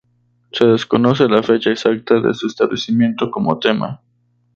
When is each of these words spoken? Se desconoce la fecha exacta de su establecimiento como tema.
Se 0.51 0.65
desconoce 0.65 1.29
la 1.29 1.43
fecha 1.43 1.69
exacta 1.69 2.19
de 2.19 2.33
su 2.33 2.47
establecimiento 2.47 3.29
como 3.29 3.59
tema. 3.59 4.01